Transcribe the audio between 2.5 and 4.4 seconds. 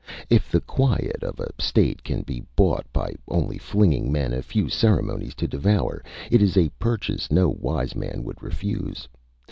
bought by only flinging men